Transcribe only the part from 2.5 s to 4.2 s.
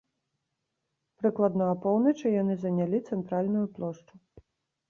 занялі цэнтральную плошчу.